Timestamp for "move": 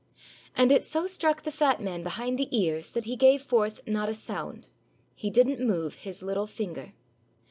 5.59-5.93